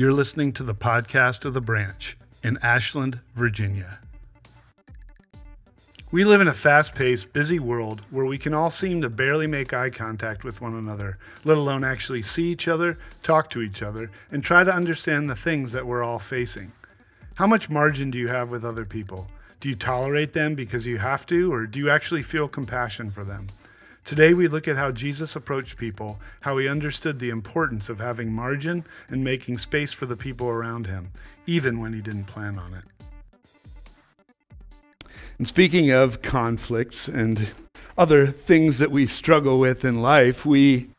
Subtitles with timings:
[0.00, 3.98] You're listening to the podcast of the branch in Ashland, Virginia.
[6.10, 9.46] We live in a fast paced, busy world where we can all seem to barely
[9.46, 13.82] make eye contact with one another, let alone actually see each other, talk to each
[13.82, 16.72] other, and try to understand the things that we're all facing.
[17.34, 19.28] How much margin do you have with other people?
[19.60, 23.22] Do you tolerate them because you have to, or do you actually feel compassion for
[23.22, 23.48] them?
[24.04, 28.32] Today, we look at how Jesus approached people, how he understood the importance of having
[28.32, 31.12] margin and making space for the people around him,
[31.46, 32.84] even when he didn't plan on it.
[35.38, 37.48] And speaking of conflicts and
[37.96, 40.90] other things that we struggle with in life, we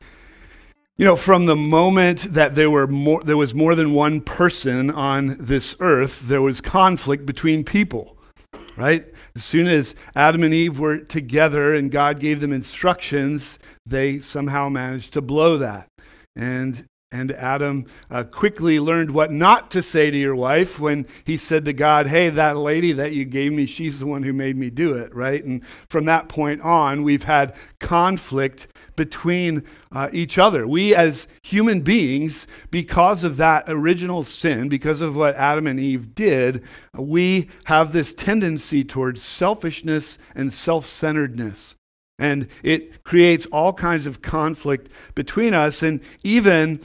[1.02, 4.92] you know, from the moment that there, were more, there was more than one person
[4.92, 8.18] on this earth, there was conflict between people,
[8.78, 9.11] right?
[9.36, 14.70] As soon as Adam and Eve were together and God gave them instructions, they somehow
[14.70, 15.88] managed to blow that.
[16.36, 21.36] And and Adam uh, quickly learned what not to say to your wife when he
[21.36, 24.56] said to God, Hey, that lady that you gave me, she's the one who made
[24.56, 25.44] me do it, right?
[25.44, 30.66] And from that point on, we've had conflict between uh, each other.
[30.66, 36.16] We, as human beings, because of that original sin, because of what Adam and Eve
[36.16, 36.64] did,
[36.98, 41.76] we have this tendency towards selfishness and self centeredness.
[42.22, 45.82] And it creates all kinds of conflict between us.
[45.82, 46.80] And even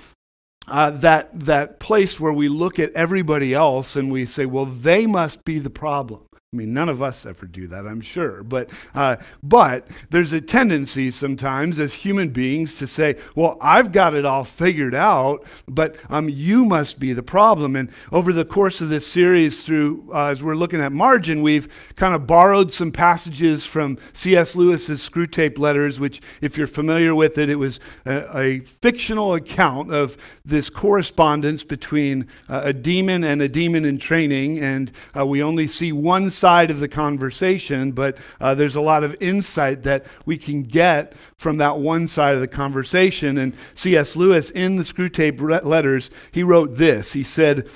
[0.68, 5.06] uh, that, that place where we look at everybody else and we say, well, they
[5.06, 6.25] must be the problem.
[6.52, 8.44] I mean, none of us ever do that, I'm sure.
[8.44, 14.14] But, uh, but there's a tendency sometimes as human beings to say, well, I've got
[14.14, 17.74] it all figured out, but um, you must be the problem.
[17.74, 21.68] And over the course of this series, through uh, as we're looking at margin, we've
[21.96, 24.54] kind of borrowed some passages from C.S.
[24.54, 29.92] Lewis's Screwtape Letters, which, if you're familiar with it, it was a, a fictional account
[29.92, 34.60] of this correspondence between uh, a demon and a demon in training.
[34.60, 39.02] And uh, we only see one side of the conversation, but uh, there's a lot
[39.02, 43.38] of insight that we can get from that one side of the conversation.
[43.38, 44.16] And C.S.
[44.16, 47.12] Lewis, in the Screwtape letters, he wrote this.
[47.12, 47.68] He said,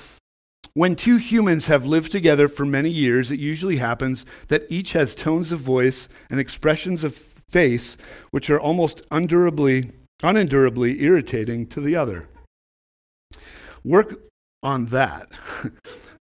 [0.73, 5.15] when two humans have lived together for many years, it usually happens that each has
[5.15, 7.97] tones of voice and expressions of face
[8.31, 9.91] which are almost undurably,
[10.23, 12.29] unendurably irritating to the other.
[13.83, 14.21] Work
[14.63, 15.27] on that.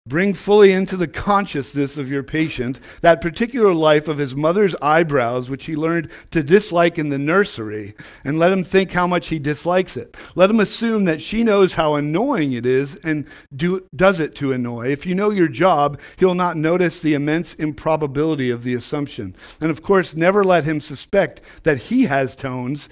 [0.07, 5.49] Bring fully into the consciousness of your patient that particular life of his mother's eyebrows,
[5.49, 9.37] which he learned to dislike in the nursery, and let him think how much he
[9.37, 10.15] dislikes it.
[10.33, 14.53] Let him assume that she knows how annoying it is and do, does it to
[14.53, 14.91] annoy.
[14.91, 19.35] If you know your job, he'll not notice the immense improbability of the assumption.
[19.59, 22.87] And of course, never let him suspect that he has tones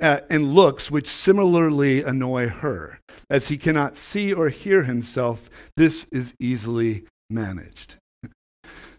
[0.00, 3.00] uh, and looks which similarly annoy her.
[3.30, 7.96] As he cannot see or hear himself, this is easily managed.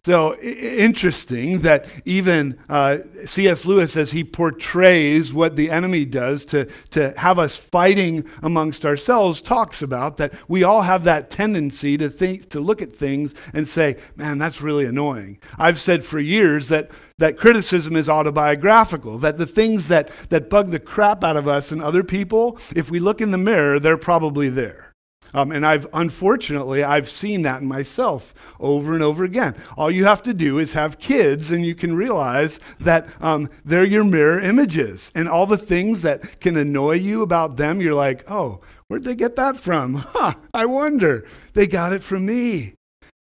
[0.06, 3.66] So interesting that even uh, C.S.
[3.66, 9.42] Lewis, as he portrays what the enemy does to, to have us fighting amongst ourselves,
[9.42, 13.68] talks about that we all have that tendency to think to look at things and
[13.68, 19.40] say, "Man, that's really annoying." I've said for years that that criticism is autobiographical, that
[19.40, 23.00] the things that, that bug the crap out of us and other people, if we
[23.00, 24.85] look in the mirror, they're probably there.
[25.34, 29.56] Um, and I've unfortunately I've seen that in myself over and over again.
[29.78, 33.86] All you have to do is have kids, and you can realize that um, they're
[33.86, 38.30] your mirror images, and all the things that can annoy you about them, you're like,
[38.30, 40.06] oh, where'd they get that from?
[40.16, 41.26] Huh, I wonder.
[41.54, 42.76] They got it from me.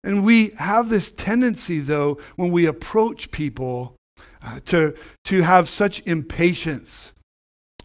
[0.01, 3.97] And we have this tendency, though, when we approach people,
[4.41, 4.95] uh, to,
[5.25, 7.11] to have such impatience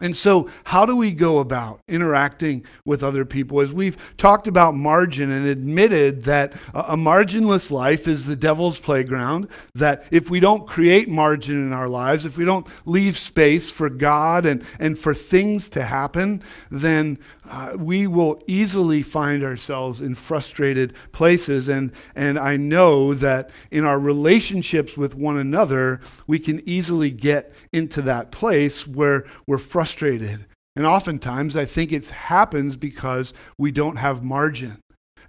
[0.01, 3.61] and so, how do we go about interacting with other people?
[3.61, 9.47] As we've talked about margin and admitted that a marginless life is the devil's playground,
[9.73, 13.89] that if we don't create margin in our lives, if we don't leave space for
[13.89, 17.17] God and, and for things to happen, then
[17.49, 21.69] uh, we will easily find ourselves in frustrated places.
[21.69, 27.53] And, and I know that in our relationships with one another, we can easily get
[27.71, 30.43] into that place where we're frustrated frustrated.
[30.75, 34.79] And oftentimes, I think it happens because we don't have margin.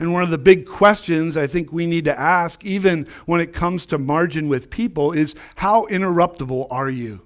[0.00, 3.52] And one of the big questions I think we need to ask, even when it
[3.52, 7.22] comes to margin with people, is how interruptible are you?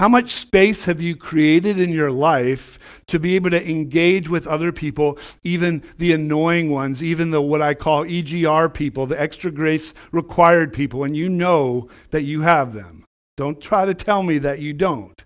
[0.00, 4.48] How much space have you created in your life to be able to engage with
[4.48, 9.52] other people, even the annoying ones, even the what I call EGR people, the extra
[9.52, 13.04] grace required people, and you know that you have them?
[13.36, 15.23] Don't try to tell me that you don't.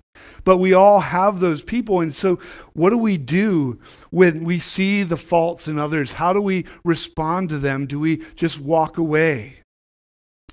[0.49, 2.00] But we all have those people.
[2.00, 2.39] And so,
[2.73, 3.79] what do we do
[4.09, 6.12] when we see the faults in others?
[6.12, 7.85] How do we respond to them?
[7.87, 9.56] Do we just walk away?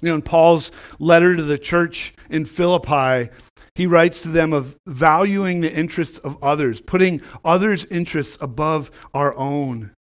[0.01, 0.69] You know, in Paul's
[1.00, 3.31] letter to the church in Philippi,
[3.74, 9.33] he writes to them of valuing the interests of others, putting others' interests above our
[9.38, 9.94] own.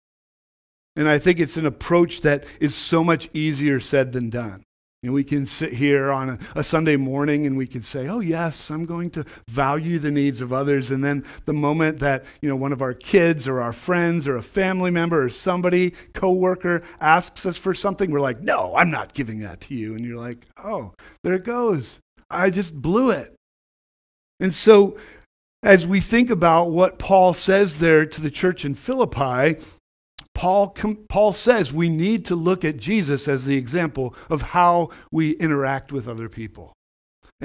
[0.97, 4.65] And I think it's an approach that is so much easier said than done.
[5.13, 8.71] We can sit here on a, a, Sunday morning and we can say, oh, yes,
[8.71, 10.91] I'm going to value the needs of others.
[10.91, 14.37] And then the moment that, you know, one of our kids or our friends or
[14.37, 19.15] a family member or somebody, coworker, asks us for something, we're like, no, I'm not
[19.15, 19.95] giving that to you.
[19.95, 22.01] And you're like, oh, there it goes.
[22.31, 23.35] I just blew it.
[24.41, 24.97] And so
[25.65, 29.57] as we think about what Paul says there to the church in Philippi,
[30.35, 30.77] Paul,
[31.09, 35.93] Paul says we need to look at Jesus as the example of how we interact
[35.93, 36.74] with other people.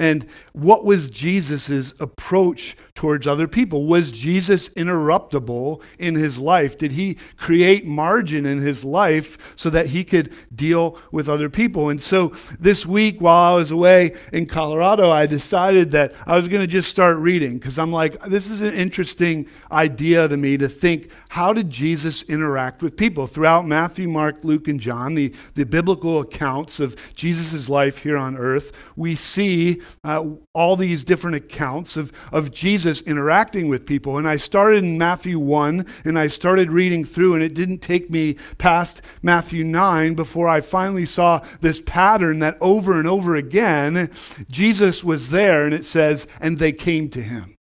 [0.00, 3.84] And what was Jesus' approach towards other people?
[3.84, 6.78] Was Jesus interruptible in his life?
[6.78, 11.90] Did he create margin in his life so that he could deal with other people?
[11.90, 16.48] And so this week, while I was away in Colorado, I decided that I was
[16.48, 20.56] going to just start reading because I'm like, this is an interesting idea to me
[20.56, 23.26] to think how did Jesus interact with people?
[23.26, 28.36] Throughout Matthew, Mark, Luke, and John, the, the biblical accounts of Jesus' life here on
[28.36, 34.18] earth, we see uh, all these different accounts of, of Jesus interacting with people.
[34.18, 38.10] And I started in Matthew 1 and I started reading through, and it didn't take
[38.10, 44.10] me past Matthew 9 before I finally saw this pattern that over and over again,
[44.50, 47.56] Jesus was there, and it says, and they came to him.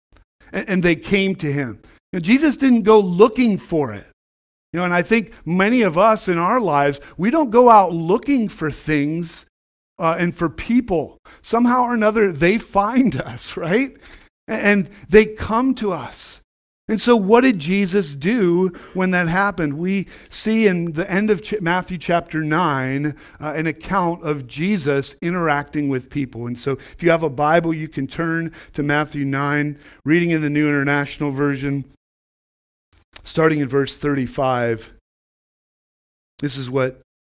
[0.52, 1.80] And, and they came to him.
[2.12, 4.06] Now, Jesus didn't go looking for it.
[4.72, 7.92] You know, and I think many of us in our lives, we don't go out
[7.92, 9.46] looking for things
[9.98, 11.18] uh, and for people.
[11.42, 13.96] Somehow or another, they find us, right?
[14.46, 16.40] And they come to us.
[16.86, 19.78] And so, what did Jesus do when that happened?
[19.78, 25.88] We see in the end of Matthew chapter 9 uh, an account of Jesus interacting
[25.88, 26.46] with people.
[26.46, 30.42] And so, if you have a Bible, you can turn to Matthew 9, reading in
[30.42, 31.86] the New International Version,
[33.22, 34.92] starting in verse 35.
[36.40, 37.00] This is what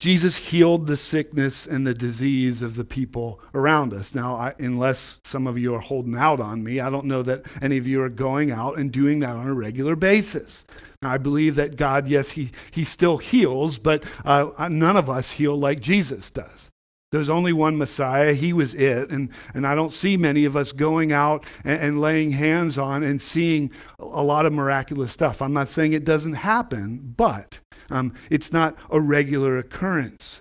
[0.00, 4.14] Jesus healed the sickness and the disease of the people around us.
[4.14, 7.42] Now, I, unless some of you are holding out on me, I don't know that
[7.60, 10.64] any of you are going out and doing that on a regular basis.
[11.02, 15.32] Now, I believe that God, yes, He, he still heals, but uh, none of us
[15.32, 16.70] heal like Jesus does.
[17.10, 18.34] There's only one Messiah.
[18.34, 19.10] He was it.
[19.10, 23.02] And, and I don't see many of us going out and, and, laying hands on
[23.02, 25.40] and seeing a lot of miraculous stuff.
[25.40, 27.60] I'm not saying it doesn't happen, but
[27.90, 30.40] um, it's not a regular occurrence.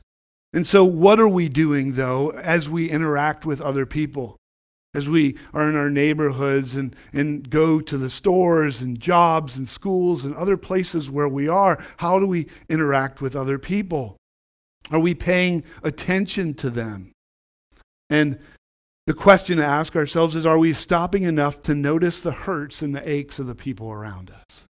[0.54, 4.38] And so, what are we doing, though, as we interact with other people?
[4.94, 9.68] As we are in our neighborhoods and, and go to the stores and jobs and
[9.68, 14.18] schools and other places where we are, how do we interact with other people?
[14.90, 17.12] Are we paying attention to them?
[18.10, 18.40] And
[19.06, 22.96] the question to ask ourselves is are we stopping enough to notice the hurts and
[22.96, 24.67] the aches of the people around us?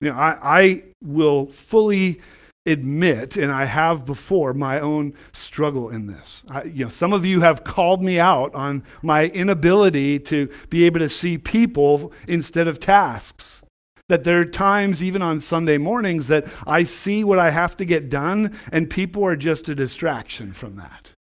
[0.00, 2.20] You know, I, I will fully
[2.66, 6.42] admit, and I have before, my own struggle in this.
[6.50, 10.84] I, you know, some of you have called me out on my inability to be
[10.84, 13.62] able to see people instead of tasks.
[14.08, 17.84] That there are times, even on Sunday mornings, that I see what I have to
[17.84, 21.12] get done, and people are just a distraction from that.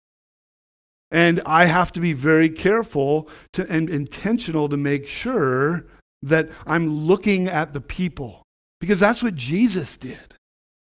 [1.11, 5.87] And I have to be very careful to, and intentional to make sure
[6.23, 8.44] that I'm looking at the people
[8.85, 10.35] because that's what Jesus did.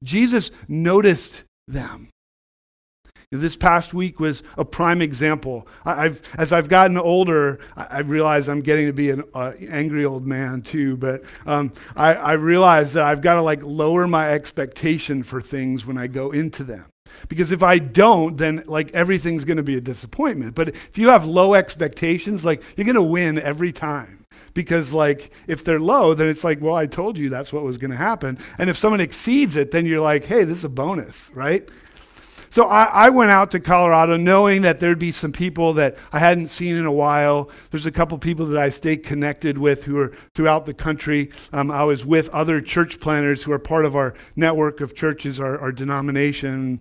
[0.03, 2.09] Jesus noticed them.
[3.31, 5.69] This past week was a prime example.
[5.85, 10.27] I've, as I've gotten older, I, realize I'm getting to be an uh, angry old
[10.27, 10.97] man too.
[10.97, 15.85] But um, I, I realize that I've got to like lower my expectation for things
[15.85, 16.87] when I go into them.
[17.29, 20.55] Because if I don't, then like everything's going to be a disappointment.
[20.55, 24.24] But if you have low expectations, like you're going to win every time
[24.55, 27.77] because like if they're low then it's like well i told you that's what was
[27.77, 30.69] going to happen and if someone exceeds it then you're like hey this is a
[30.69, 31.69] bonus right
[32.55, 36.21] So I, I, went out to Colorado knowing that there'd be some people that I
[36.21, 37.51] hadn't seen in a while.
[37.73, 41.33] There's a couple people that I stay connected with who are throughout the country.
[41.53, 45.41] Um, I was with other church planters who are part of our network of churches,
[45.41, 46.81] our, our denomination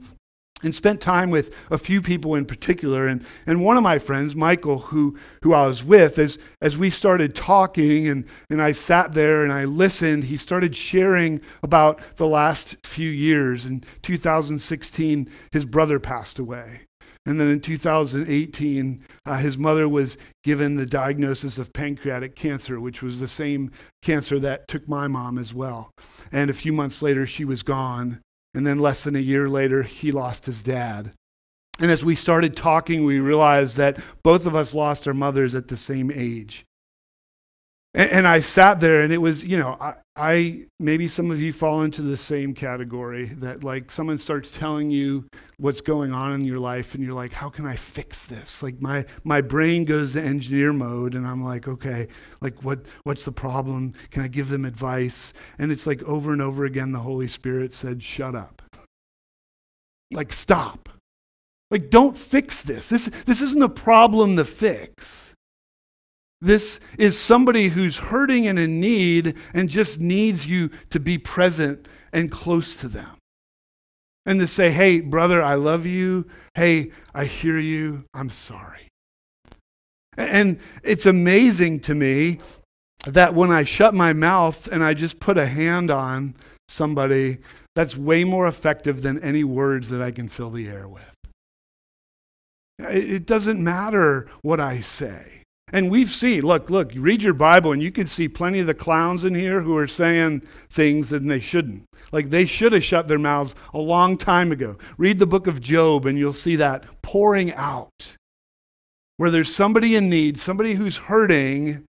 [0.63, 3.07] and spent time with a few people in particular.
[3.07, 6.89] And, and one of my friends, Michael, who, who I was with, as, as we
[6.89, 12.27] started talking and, and I sat there and I listened, he started sharing about the
[12.27, 13.65] last few years.
[13.65, 16.81] In 2016, his brother passed away.
[17.25, 23.01] And then in 2018, uh, his mother was given the diagnosis of pancreatic cancer, which
[23.01, 25.91] was the same cancer that took my mom as well.
[26.31, 28.19] And a few months later, she was gone.
[28.53, 31.13] And then less than a year later, he lost his dad.
[31.79, 35.69] And as we started talking, we realized that both of us lost our mothers at
[35.69, 36.65] the same age.
[37.93, 41.39] And, and I sat there, and it was, you know, I, I, maybe some of
[41.39, 46.33] you fall into the same category that like someone starts telling you what's going on
[46.33, 48.63] in your life, and you're like, how can I fix this?
[48.63, 52.07] Like my my brain goes to engineer mode, and I'm like, okay,
[52.41, 53.93] like what what's the problem?
[54.11, 55.33] Can I give them advice?
[55.59, 58.61] And it's like over and over again, the Holy Spirit said, shut up.
[60.11, 60.89] Like stop.
[61.71, 62.87] Like don't fix this.
[62.87, 65.33] This this isn't a problem to fix.
[66.43, 71.87] This is somebody who's hurting and in need and just needs you to be present
[72.11, 73.15] and close to them.
[74.25, 76.25] And to say, hey, brother, I love you.
[76.53, 78.03] Hey, I hear you.
[78.13, 78.89] I'm sorry.
[80.17, 82.39] And it's amazing to me
[83.05, 86.35] that when I shut my mouth and I just put a hand on
[86.67, 87.37] somebody,
[87.73, 91.09] that's way more effective than any words that I can fill the air with.
[92.79, 95.42] It doesn't matter what I say.
[95.73, 98.75] And we've seen, look, look, read your Bible and you can see plenty of the
[98.75, 101.85] clowns in here who are saying things that they shouldn't.
[102.11, 104.77] Like they should have shut their mouths a long time ago.
[104.99, 108.15] Read the book of Job and you'll see that pouring out.
[109.17, 111.85] Where there's somebody in need, somebody who's hurting,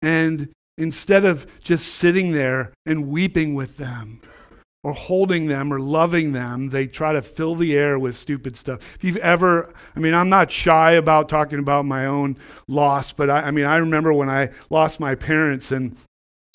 [0.00, 4.22] and instead of just sitting there and weeping with them,
[4.84, 6.70] or holding them or loving them.
[6.70, 8.80] They try to fill the air with stupid stuff.
[8.94, 12.36] If you've ever, I mean, I'm not shy about talking about my own
[12.68, 15.96] loss, but I, I mean, I remember when I lost my parents, and,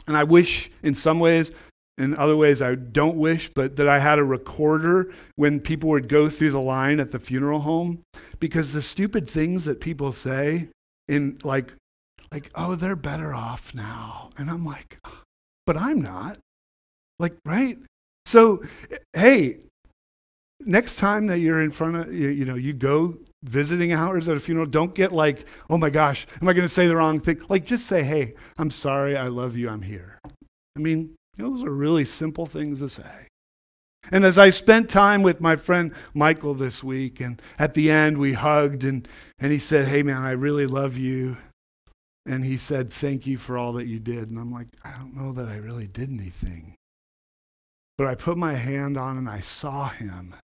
[0.08, 1.52] and I wish in some ways,
[1.98, 6.08] in other ways I don't wish, but that I had a recorder when people would
[6.08, 8.04] go through the line at the funeral home
[8.40, 10.70] because the stupid things that people say
[11.08, 11.74] in like,
[12.32, 14.32] like, oh, they're better off now.
[14.38, 14.98] And I'm like,
[15.68, 16.40] but I'm not.
[17.20, 17.78] Like, right?
[18.26, 18.64] So,
[19.14, 19.60] hey,
[20.60, 24.38] next time that you're in front of, you, you know, you go visiting hours at
[24.38, 27.20] a funeral, don't get like, oh my gosh, am I going to say the wrong
[27.20, 27.42] thing?
[27.50, 30.20] Like, just say, hey, I'm sorry, I love you, I'm here.
[30.76, 33.28] I mean, those are really simple things to say.
[34.12, 38.18] And as I spent time with my friend Michael this week, and at the end
[38.18, 39.08] we hugged, and,
[39.40, 41.38] and he said, Hey man, I really love you.
[42.26, 44.30] And he said, Thank you for all that you did.
[44.30, 46.76] And I'm like, I don't know that I really did anything.
[47.98, 50.36] But I put my hand on and I saw him.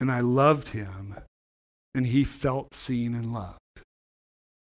[0.00, 1.16] And I loved him.
[1.94, 3.58] And he felt seen and loved.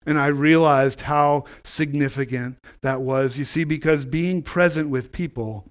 [0.06, 3.38] And I realized how significant that was.
[3.38, 5.66] You see, because being present with people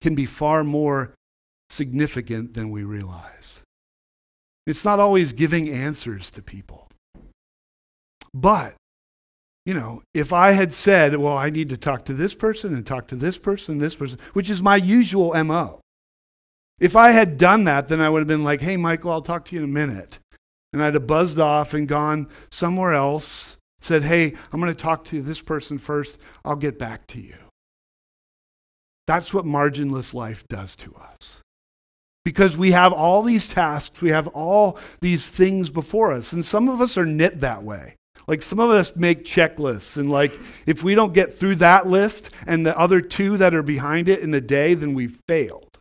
[0.00, 1.14] can be far more
[1.70, 3.60] significant than we realize.
[4.66, 6.88] It's not always giving answers to people.
[8.34, 8.74] But
[9.64, 12.84] you know, if I had said, well, I need to talk to this person and
[12.84, 15.80] talk to this person, this person, which is my usual MO.
[16.80, 19.44] If I had done that, then I would have been like, hey, Michael, I'll talk
[19.46, 20.18] to you in a minute.
[20.72, 25.04] And I'd have buzzed off and gone somewhere else, said, hey, I'm going to talk
[25.06, 26.20] to this person first.
[26.44, 27.36] I'll get back to you.
[29.06, 31.40] That's what marginless life does to us.
[32.24, 36.32] Because we have all these tasks, we have all these things before us.
[36.32, 37.96] And some of us are knit that way.
[38.32, 42.30] Like some of us make checklists, and like if we don't get through that list
[42.46, 45.76] and the other two that are behind it in a day, then we've failed.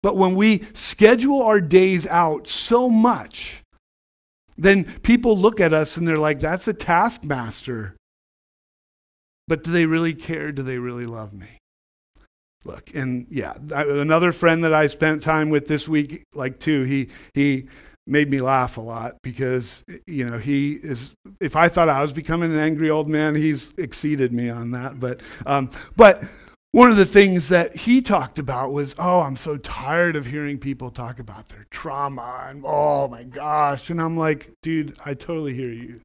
[0.00, 3.64] But when we schedule our days out so much,
[4.56, 7.96] then people look at us and they're like, that's a taskmaster.
[9.48, 10.52] But do they really care?
[10.52, 11.48] Do they really love me?
[12.64, 17.08] Look, and yeah, another friend that I spent time with this week, like too, he,
[17.34, 17.66] he,
[18.06, 22.12] made me laugh a lot because you know he is if i thought i was
[22.12, 24.98] becoming an angry old man he's exceeded me on that.
[24.98, 26.22] But um, but
[26.72, 30.58] one of the things that he talked about was oh i'm so tired of hearing
[30.58, 33.90] people talk about their trauma and oh my gosh.
[33.90, 36.00] And i'm like dude i totally hear you.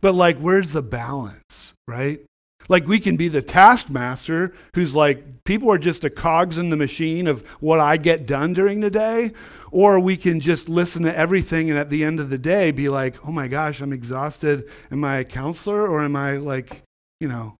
[0.00, 2.20] But like where's the balance right
[2.68, 6.76] Like we can be the taskmaster who's like, people are just a cogs in the
[6.76, 9.32] machine of what I get done during the day.
[9.70, 12.88] Or we can just listen to everything and at the end of the day be
[12.88, 14.68] like, oh my gosh, I'm exhausted.
[14.90, 16.82] Am I a counselor or am I like,
[17.20, 17.56] you know,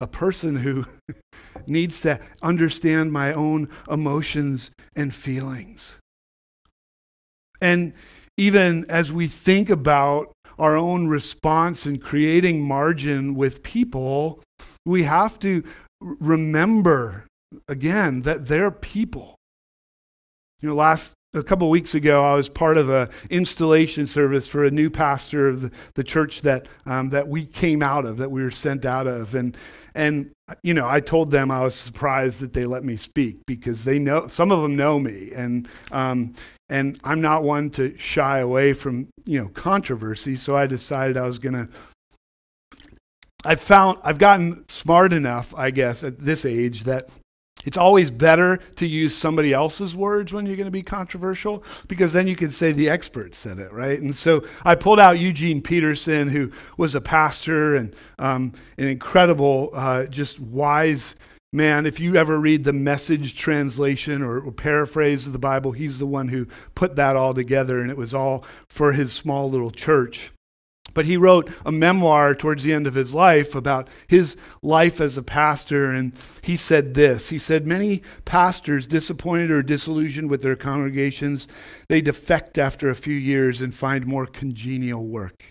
[0.00, 0.84] a person who
[1.66, 5.96] needs to understand my own emotions and feelings?
[7.60, 7.94] And
[8.36, 14.40] even as we think about our own response and creating margin with people,
[14.84, 15.64] we have to
[16.00, 17.26] remember
[17.68, 19.36] again that they're people.
[20.60, 24.64] You know, last a couple weeks ago, I was part of an installation service for
[24.64, 28.30] a new pastor of the, the church that um, that we came out of, that
[28.30, 29.56] we were sent out of, and
[29.94, 33.84] and you know, I told them I was surprised that they let me speak because
[33.84, 36.34] they know some of them know me, and um,
[36.68, 40.36] and I'm not one to shy away from you know controversy.
[40.36, 41.68] So I decided I was going to.
[43.44, 47.08] I found I've gotten smart enough, I guess, at this age that
[47.64, 52.12] it's always better to use somebody else's words when you're going to be controversial because
[52.12, 54.00] then you can say the expert said it, right?
[54.00, 59.70] And so I pulled out Eugene Peterson, who was a pastor and um, an incredible,
[59.74, 61.14] uh, just wise
[61.52, 61.86] man.
[61.86, 66.06] If you ever read the message translation or, or paraphrase of the Bible, he's the
[66.06, 70.32] one who put that all together, and it was all for his small little church.
[70.94, 75.16] But he wrote a memoir towards the end of his life about his life as
[75.16, 77.30] a pastor, and he said this.
[77.30, 81.48] He said, Many pastors, disappointed or disillusioned with their congregations,
[81.88, 85.42] they defect after a few years and find more congenial work.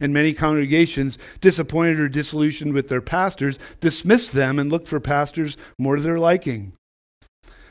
[0.00, 5.56] And many congregations, disappointed or disillusioned with their pastors, dismiss them and look for pastors
[5.78, 6.72] more to their liking.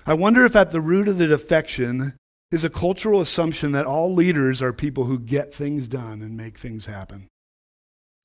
[0.05, 2.13] I wonder if at the root of the defection
[2.51, 6.57] is a cultural assumption that all leaders are people who get things done and make
[6.57, 7.27] things happen.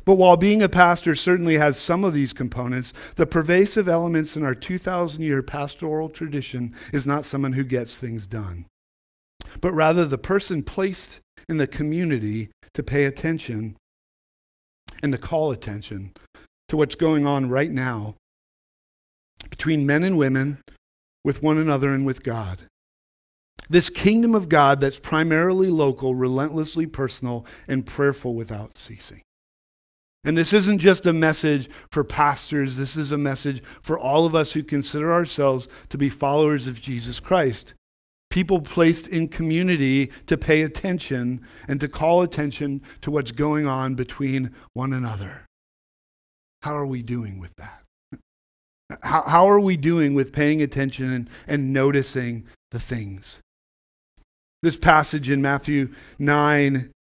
[0.04, 4.44] But while being a pastor certainly has some of these components, the pervasive elements in
[4.44, 8.66] our 2,000 year pastoral tradition is not someone who gets things done,
[9.60, 13.76] but rather the person placed in the community to pay attention
[15.02, 16.12] and to call attention
[16.68, 18.14] to what's going on right now
[19.50, 20.62] between men and women,
[21.24, 22.62] with one another, and with God.
[23.68, 29.22] This kingdom of God that's primarily local, relentlessly personal, and prayerful without ceasing.
[30.24, 34.34] And this isn't just a message for pastors, this is a message for all of
[34.34, 37.74] us who consider ourselves to be followers of Jesus Christ.
[38.30, 43.94] People placed in community to pay attention and to call attention to what's going on
[43.94, 45.44] between one another.
[46.62, 47.82] How are we doing with that?
[49.02, 53.38] How, how are we doing with paying attention and, and noticing the things?
[54.62, 56.92] This passage in Matthew 9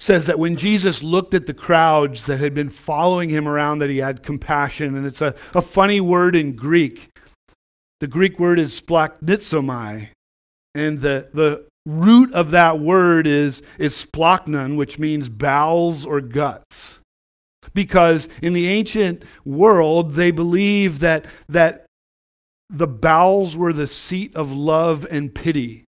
[0.00, 3.90] says that when Jesus looked at the crowds that had been following him around, that
[3.90, 4.96] he had compassion.
[4.96, 7.08] And it's a, a funny word in Greek.
[8.00, 10.08] The Greek word is splanchnizomai.
[10.74, 16.98] And the, the root of that word is, is splanchnon, which means bowels or guts.
[17.74, 21.86] Because in the ancient world, they believed that, that
[22.68, 25.84] the bowels were the seat of love and pity.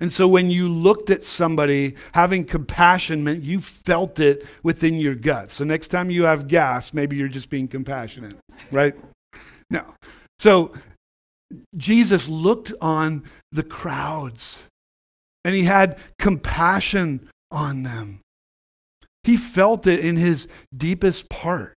[0.00, 5.14] And so when you looked at somebody, having compassion meant you felt it within your
[5.14, 5.52] gut.
[5.52, 8.36] So next time you have gas, maybe you're just being compassionate,
[8.72, 8.94] right?
[9.68, 9.84] No.
[10.38, 10.72] So
[11.76, 14.64] Jesus looked on the crowds
[15.44, 18.20] and he had compassion on them.
[19.24, 21.74] He felt it in his deepest part.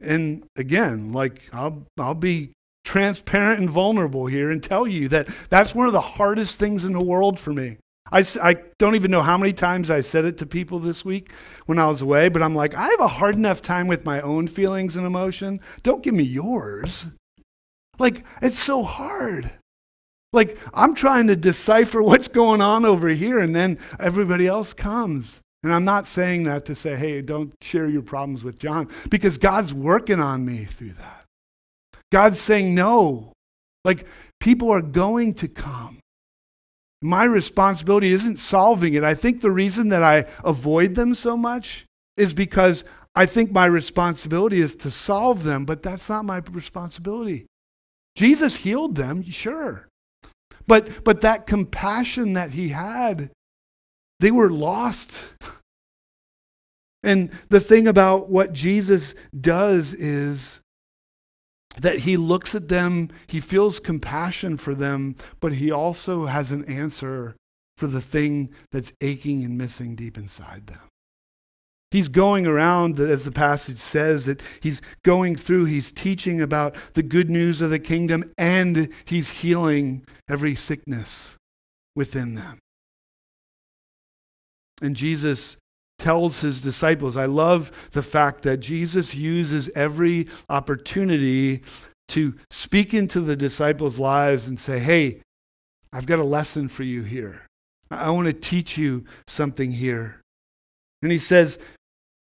[0.00, 2.52] And again, like I'll I'll be
[2.88, 6.94] transparent and vulnerable here and tell you that that's one of the hardest things in
[6.94, 7.76] the world for me.
[8.10, 11.30] I, I don't even know how many times I said it to people this week
[11.66, 14.22] when I was away, but I'm like, I have a hard enough time with my
[14.22, 15.60] own feelings and emotion.
[15.82, 17.10] Don't give me yours.
[17.98, 19.50] Like, it's so hard.
[20.32, 25.40] Like, I'm trying to decipher what's going on over here, and then everybody else comes.
[25.62, 29.36] And I'm not saying that to say, hey, don't share your problems with John, because
[29.36, 31.17] God's working on me through that.
[32.10, 33.32] God's saying no.
[33.84, 34.06] Like,
[34.40, 36.00] people are going to come.
[37.00, 39.04] My responsibility isn't solving it.
[39.04, 42.82] I think the reason that I avoid them so much is because
[43.14, 47.46] I think my responsibility is to solve them, but that's not my responsibility.
[48.16, 49.88] Jesus healed them, sure.
[50.66, 53.30] But, but that compassion that he had,
[54.20, 55.12] they were lost.
[57.02, 60.58] And the thing about what Jesus does is
[61.76, 66.64] that he looks at them, he feels compassion for them, but he also has an
[66.64, 67.36] answer
[67.76, 70.80] for the thing that's aching and missing deep inside them.
[71.90, 77.02] He's going around, as the passage says, that he's going through, he's teaching about the
[77.02, 81.34] good news of the kingdom, and he's healing every sickness
[81.96, 82.58] within them.
[84.82, 85.56] And Jesus
[85.98, 91.62] tells his disciples, I love the fact that Jesus uses every opportunity
[92.08, 95.20] to speak into the disciples' lives and say, Hey,
[95.92, 97.42] I've got a lesson for you here.
[97.90, 100.20] I want to teach you something here.
[101.02, 101.58] And he says,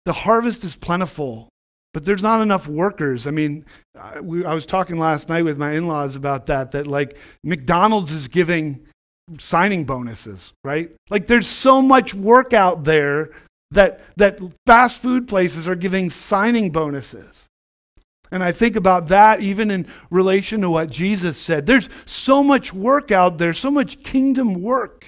[0.04, 1.48] The harvest is plentiful,
[1.92, 3.26] but there's not enough workers.
[3.26, 3.64] I mean,
[3.98, 7.16] I, we, I was talking last night with my in laws about that, that like
[7.44, 8.86] McDonald's is giving
[9.38, 10.90] signing bonuses, right?
[11.10, 13.30] Like there's so much work out there
[13.76, 17.46] that, that fast food places are giving signing bonuses.
[18.30, 21.64] And I think about that even in relation to what Jesus said.
[21.64, 25.06] There's so much work out there, so much kingdom work.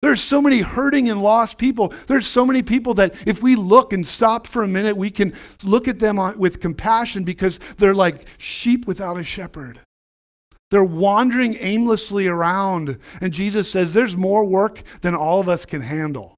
[0.00, 1.92] There's so many hurting and lost people.
[2.06, 5.34] There's so many people that if we look and stop for a minute, we can
[5.64, 9.80] look at them on, with compassion because they're like sheep without a shepherd.
[10.70, 12.98] They're wandering aimlessly around.
[13.20, 16.37] And Jesus says there's more work than all of us can handle.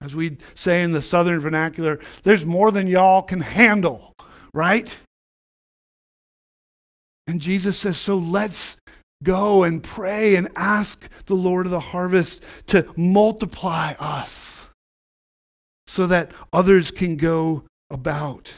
[0.00, 4.12] As we say in the southern vernacular, there's more than y'all can handle,
[4.52, 4.94] right?
[7.26, 8.76] And Jesus says, so let's
[9.22, 14.68] go and pray and ask the Lord of the harvest to multiply us
[15.86, 18.52] so that others can go about.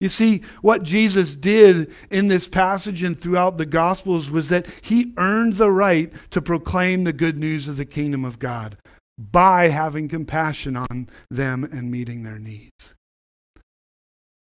[0.00, 5.12] You see, what Jesus did in this passage and throughout the Gospels was that he
[5.16, 8.76] earned the right to proclaim the good news of the kingdom of God
[9.18, 12.94] by having compassion on them and meeting their needs.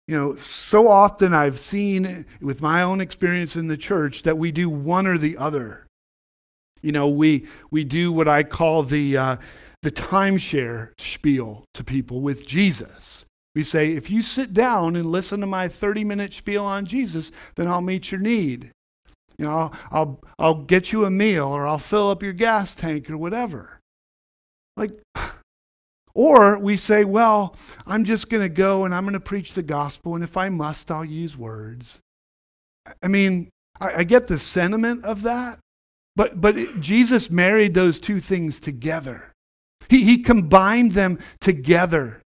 [0.08, 4.52] You know, so often I've seen with my own experience in the church that we
[4.52, 5.86] do one or the other.
[6.80, 9.36] You know, we, we do what I call the, uh,
[9.82, 13.24] the timeshare spiel to people with Jesus.
[13.56, 17.32] We say, if you sit down and listen to my 30 minute spiel on Jesus,
[17.56, 18.70] then I'll meet your need.
[19.38, 22.74] You know, I'll, I'll, I'll get you a meal or I'll fill up your gas
[22.74, 23.75] tank or whatever.
[24.76, 24.92] Like,
[26.14, 29.62] or we say, well, I'm just going to go and I'm going to preach the
[29.62, 31.98] gospel, and if I must, I'll use words.
[33.02, 35.58] I mean, I, I get the sentiment of that,
[36.14, 39.32] but, but it, Jesus married those two things together.
[39.88, 42.22] He, he combined them together.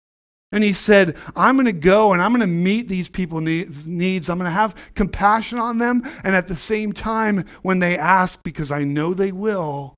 [0.51, 4.31] And he said, I'm going to go and I'm going to meet these people's needs.
[4.31, 6.03] I'm going to have compassion on them.
[6.25, 9.95] And at the same time, when they ask, because I know they will,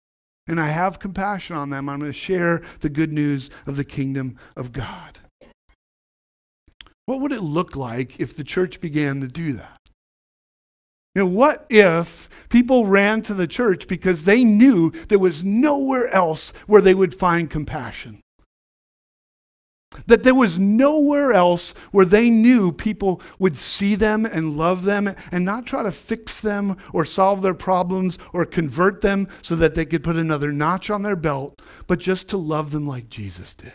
[0.50, 3.84] and I have compassion on them, I'm going to share the good news of the
[3.84, 5.20] kingdom of God.
[7.06, 9.78] What would it look like if the church began to do that?
[11.14, 16.08] You know, what if people ran to the church because they knew there was nowhere
[16.08, 18.20] else where they would find compassion?
[20.06, 25.14] That there was nowhere else where they knew people would see them and love them
[25.32, 29.74] and not try to fix them or solve their problems or convert them so that
[29.74, 33.54] they could put another notch on their belt, but just to love them like Jesus
[33.54, 33.72] did.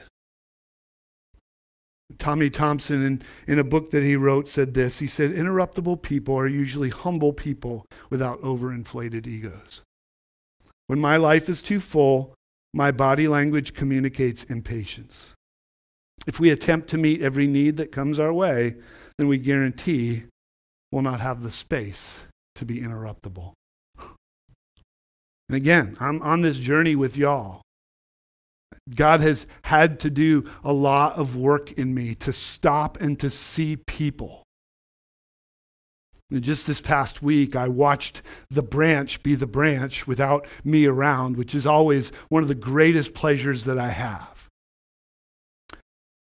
[2.18, 5.00] Tommy Thompson, in, in a book that he wrote, said this.
[5.00, 9.82] He said, Interruptible people are usually humble people without overinflated egos.
[10.88, 12.36] When my life is too full,
[12.74, 15.28] my body language communicates impatience.
[16.26, 18.76] If we attempt to meet every need that comes our way,
[19.18, 20.24] then we guarantee
[20.92, 22.22] we'll not have the space
[22.56, 23.54] to be interruptible.
[25.48, 27.62] And again, I'm on this journey with y'all.
[28.94, 33.30] God has had to do a lot of work in me to stop and to
[33.30, 34.44] see people.
[36.32, 41.38] And just this past week, I watched the branch be the branch without me around,
[41.38, 44.35] which is always one of the greatest pleasures that I have.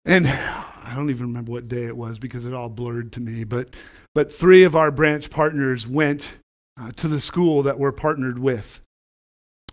[0.06, 3.42] And I don't even remember what day it was because it all blurred to me,
[3.42, 3.74] but,
[4.14, 6.36] but three of our branch partners went
[6.80, 8.80] uh, to the school that we're partnered with.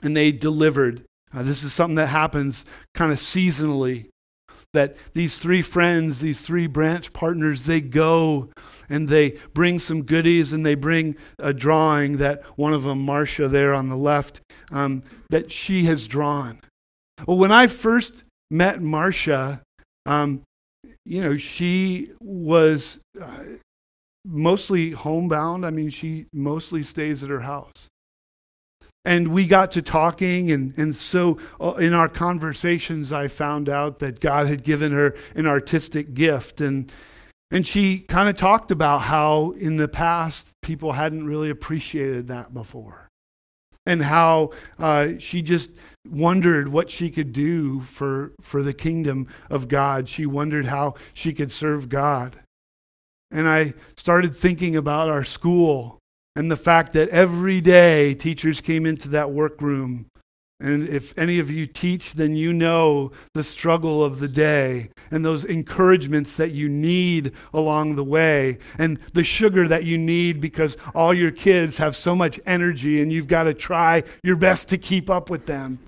[0.01, 1.03] And they delivered.
[1.33, 2.65] Uh, this is something that happens
[2.95, 4.09] kind of seasonally.
[4.73, 8.49] That these three friends, these three branch partners, they go
[8.89, 13.47] and they bring some goodies and they bring a drawing that one of them, Marcia,
[13.47, 14.41] there on the left,
[14.71, 16.59] um, that she has drawn.
[17.27, 19.61] Well, when I first met Marcia,
[20.05, 20.41] um,
[21.05, 23.43] you know, she was uh,
[24.25, 25.65] mostly homebound.
[25.65, 27.87] I mean, she mostly stays at her house.
[29.05, 33.99] And we got to talking, and, and so uh, in our conversations, I found out
[33.99, 36.61] that God had given her an artistic gift.
[36.61, 36.89] And,
[37.51, 42.53] and she kind of talked about how in the past people hadn't really appreciated that
[42.53, 43.09] before.
[43.85, 45.71] And how uh, she just
[46.09, 50.07] wondered what she could do for, for the kingdom of God.
[50.09, 52.37] She wondered how she could serve God.
[53.31, 55.99] And I started thinking about our school
[56.35, 60.07] and the fact that every day teachers came into that workroom
[60.63, 65.25] and if any of you teach, then you know the struggle of the day and
[65.25, 70.77] those encouragements that you need along the way and the sugar that you need because
[70.95, 74.77] all your kids have so much energy and you've got to try your best to
[74.77, 75.79] keep up with them.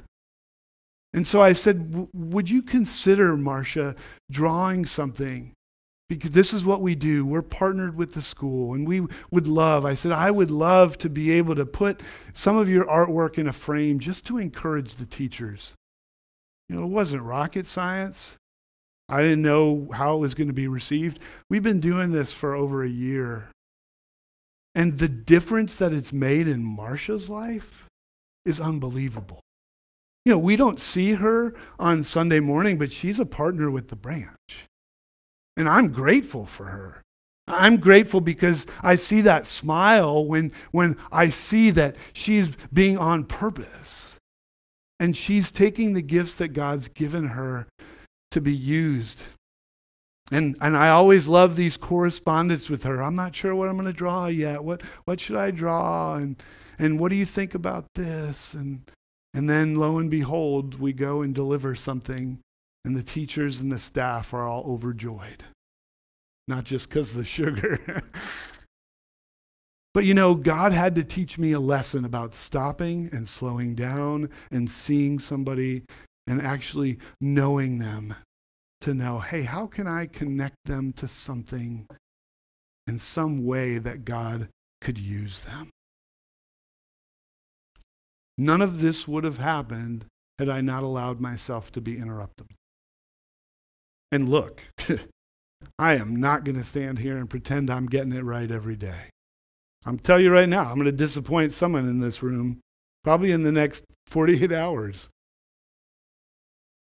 [1.13, 3.95] And so I said, Would you consider, Marcia,
[4.29, 5.53] drawing something
[6.07, 7.25] because this is what we do.
[7.25, 11.09] We're partnered with the school, and we would love, I said, I would love to
[11.09, 12.01] be able to put
[12.33, 15.73] some of your artwork in a frame just to encourage the teachers.
[16.69, 18.35] You know, it wasn't rocket science.
[19.07, 21.19] I didn't know how it was going to be received.
[21.49, 23.49] We've been doing this for over a year.
[24.73, 27.85] And the difference that it's made in Marcia's life
[28.45, 29.39] is unbelievable.
[30.25, 33.95] You know, we don't see her on Sunday morning, but she's a partner with the
[33.95, 34.67] branch.
[35.57, 37.01] And I'm grateful for her.
[37.47, 43.25] I'm grateful because I see that smile when, when I see that she's being on
[43.25, 44.15] purpose.
[44.99, 47.67] And she's taking the gifts that God's given her
[48.31, 49.23] to be used.
[50.31, 53.03] And, and I always love these correspondence with her.
[53.03, 54.63] I'm not sure what I'm going to draw yet.
[54.63, 56.15] What, what should I draw?
[56.15, 56.41] And,
[56.79, 58.53] and what do you think about this?
[58.53, 58.89] And,
[59.33, 62.39] and then lo and behold, we go and deliver something
[62.85, 65.43] and the teachers and the staff are all overjoyed.
[66.47, 68.03] Not just because of the sugar.
[69.93, 74.29] but you know, God had to teach me a lesson about stopping and slowing down
[74.51, 75.81] and seeing somebody
[76.27, 78.13] and actually knowing them
[78.81, 81.87] to know, hey, how can I connect them to something
[82.85, 85.71] in some way that God could use them?
[88.37, 90.05] None of this would have happened
[90.37, 92.47] had I not allowed myself to be interrupted.
[94.11, 94.61] And look,
[95.79, 99.09] I am not going to stand here and pretend I'm getting it right every day.
[99.85, 102.59] I'm telling you right now, I'm going to disappoint someone in this room
[103.03, 105.09] probably in the next 48 hours.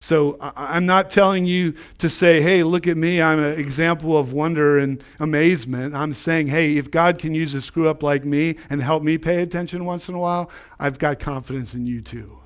[0.02, 4.34] So I'm not telling you to say, hey, look at me, I'm an example of
[4.34, 5.96] wonder and amazement.
[5.96, 9.18] I'm saying, hey, if God can use a screw up like me and help me
[9.18, 12.38] pay attention once in a while, I've got confidence in you too.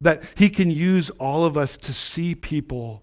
[0.00, 3.02] That He can use all of us to see people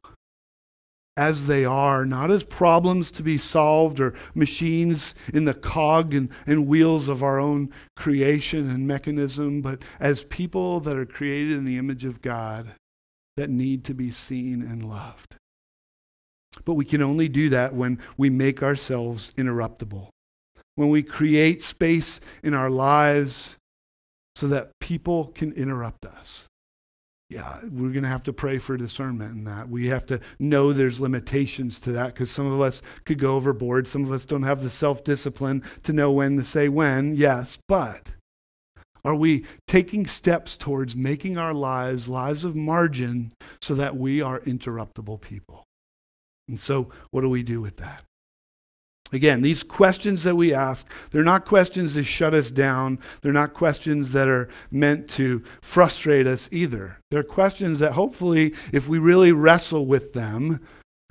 [1.18, 6.30] as they are, not as problems to be solved or machines in the cog and,
[6.46, 11.66] and wheels of our own creation and mechanism, but as people that are created in
[11.66, 12.76] the image of God
[13.36, 15.36] that need to be seen and loved.
[16.66, 20.10] But we can only do that when we make ourselves interruptible,
[20.76, 23.58] when we create space in our lives
[24.36, 26.48] so that people can interrupt us
[27.32, 29.70] yeah, we're going to have to pray for discernment in that.
[29.70, 33.88] We have to know there's limitations to that because some of us could go overboard.
[33.88, 37.58] Some of us don't have the self discipline to know when to say when, yes,
[37.70, 38.12] but
[39.06, 44.42] are we taking steps towards making our lives lives of margin so that we are
[44.42, 45.64] interruptible people?
[46.50, 48.04] And so, what do we do with that?
[49.14, 53.00] Again, these questions that we ask, they're not questions that shut us down.
[53.22, 56.98] They're not questions that are meant to frustrate us either.
[57.10, 60.62] They're questions that hopefully, if we really wrestle with them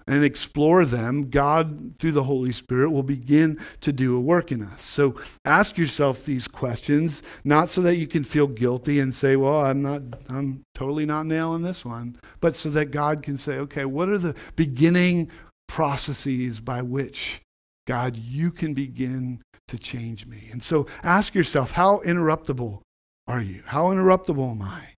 [0.07, 4.63] and explore them, God, through the Holy Spirit, will begin to do a work in
[4.63, 4.83] us.
[4.83, 9.61] So ask yourself these questions, not so that you can feel guilty and say, well,
[9.61, 13.85] I'm not, I'm totally not nailing this one, but so that God can say, okay,
[13.85, 15.31] what are the beginning
[15.69, 17.41] processes by which
[17.87, 20.49] God, you can begin to change me.
[20.53, 22.81] And so ask yourself, how interruptible
[23.27, 23.63] are you?
[23.67, 24.95] How interruptible am I?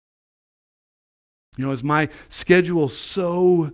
[1.56, 3.72] You know, is my schedule so,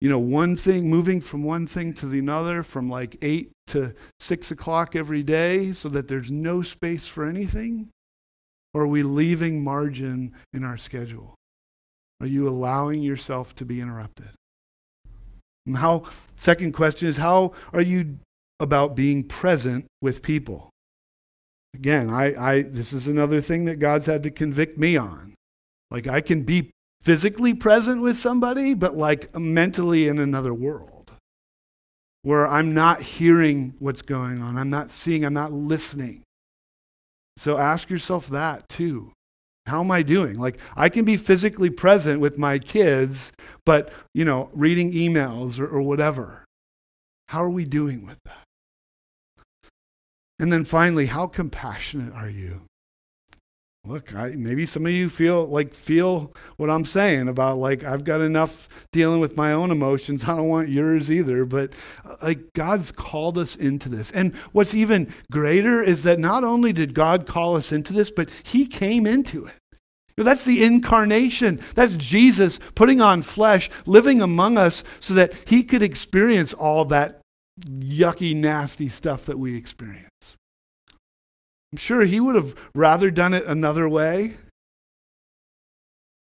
[0.00, 3.94] you know, one thing, moving from one thing to the other, from like 8 to
[4.20, 7.88] 6 o'clock every day, so that there's no space for anything?
[8.72, 11.34] Or are we leaving margin in our schedule?
[12.20, 14.30] Are you allowing yourself to be interrupted?
[15.66, 16.04] And how,
[16.36, 18.18] second question is, how are you
[18.60, 20.70] about being present with people?
[21.74, 25.34] Again, I, I, this is another thing that God's had to convict me on.
[25.90, 26.70] Like, I can be
[27.02, 30.94] physically present with somebody, but like mentally in another world
[32.24, 34.56] where I'm not hearing what's going on.
[34.56, 36.22] I'm not seeing, I'm not listening.
[37.36, 39.12] So ask yourself that too.
[39.66, 40.38] How am I doing?
[40.38, 43.32] Like, I can be physically present with my kids,
[43.64, 46.44] but, you know, reading emails or, or whatever.
[47.28, 48.44] How are we doing with that?
[50.38, 52.62] And then finally, how compassionate are you?
[53.84, 58.04] Look, I, maybe some of you feel like feel what I'm saying about like I've
[58.04, 60.24] got enough dealing with my own emotions.
[60.24, 61.44] I don't want yours either.
[61.44, 61.72] But
[62.04, 66.72] uh, like God's called us into this, and what's even greater is that not only
[66.72, 69.54] did God call us into this, but He came into it.
[70.16, 71.60] That's the incarnation.
[71.74, 77.20] That's Jesus putting on flesh, living among us so that he could experience all that
[77.66, 80.13] yucky, nasty stuff that we experience.
[81.74, 84.36] I'm sure he would have rather done it another way.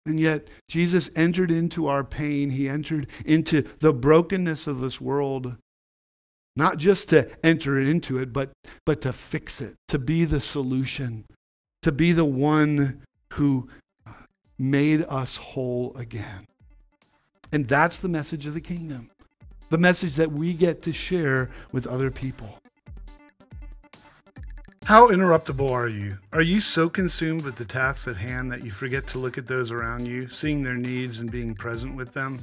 [0.07, 2.51] And yet, Jesus entered into our pain.
[2.51, 5.57] He entered into the brokenness of this world,
[6.55, 8.53] not just to enter into it, but,
[8.87, 11.25] but to fix it, to be the solution,
[11.83, 13.69] to be the one who
[14.07, 14.13] uh,
[14.57, 16.47] made us whole again.
[17.51, 19.11] And that's the message of the kingdom,
[19.69, 22.61] the message that we get to share with other people.
[24.85, 26.19] How interruptible are you?
[26.31, 29.47] Are you so consumed with the tasks at hand that you forget to look at
[29.47, 32.41] those around you, seeing their needs and being present with them?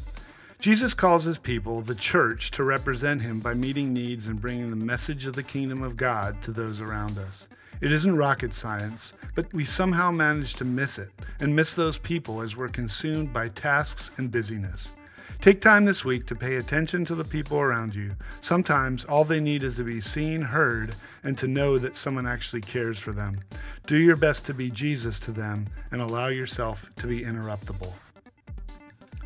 [0.60, 4.76] Jesus calls his people, the church, to represent him by meeting needs and bringing the
[4.76, 7.48] message of the kingdom of God to those around us.
[7.80, 12.42] It isn't rocket science, but we somehow manage to miss it and miss those people
[12.42, 14.90] as we're consumed by tasks and busyness.
[15.42, 18.12] Take time this week to pay attention to the people around you.
[18.42, 22.62] Sometimes all they need is to be seen, heard, and to know that someone actually
[22.62, 23.40] cares for them.
[23.88, 27.94] Do your best to be Jesus to them and allow yourself to be interruptible.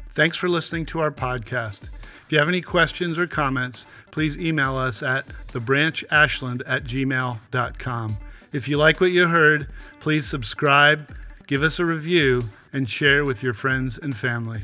[0.08, 1.90] Thanks for listening to our podcast.
[2.26, 8.18] If you have any questions or comments, please email us at thebranchashland at gmail.com.
[8.54, 9.68] If you like what you heard,
[10.00, 11.14] please subscribe,
[11.46, 14.64] give us a review, and share with your friends and family.